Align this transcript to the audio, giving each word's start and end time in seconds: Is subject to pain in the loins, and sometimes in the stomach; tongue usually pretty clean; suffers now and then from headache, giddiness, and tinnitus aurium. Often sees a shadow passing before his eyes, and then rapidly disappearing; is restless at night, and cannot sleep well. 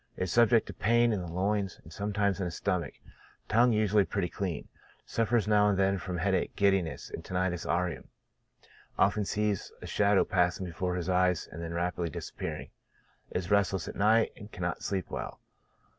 Is 0.17 0.31
subject 0.31 0.65
to 0.65 0.73
pain 0.73 1.13
in 1.13 1.21
the 1.21 1.27
loins, 1.31 1.79
and 1.83 1.93
sometimes 1.93 2.39
in 2.39 2.45
the 2.45 2.51
stomach; 2.51 2.95
tongue 3.47 3.71
usually 3.71 4.03
pretty 4.03 4.29
clean; 4.29 4.67
suffers 5.05 5.47
now 5.47 5.69
and 5.69 5.77
then 5.77 5.99
from 5.99 6.17
headache, 6.17 6.55
giddiness, 6.55 7.11
and 7.11 7.23
tinnitus 7.23 7.67
aurium. 7.67 8.07
Often 8.97 9.25
sees 9.25 9.71
a 9.79 9.85
shadow 9.85 10.25
passing 10.25 10.65
before 10.65 10.95
his 10.95 11.07
eyes, 11.07 11.47
and 11.51 11.61
then 11.61 11.75
rapidly 11.75 12.09
disappearing; 12.09 12.71
is 13.29 13.51
restless 13.51 13.87
at 13.87 13.95
night, 13.95 14.31
and 14.35 14.51
cannot 14.51 14.81
sleep 14.81 15.07
well. 15.11 15.39